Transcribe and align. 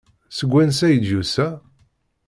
Seg 0.37 0.49
wansi 0.51 0.83
ay 0.87 0.95
d-yusa? 1.01 1.47